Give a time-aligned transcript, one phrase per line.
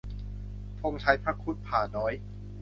[0.81, 2.13] ธงชัยพระครุฑพ่าห์น้อย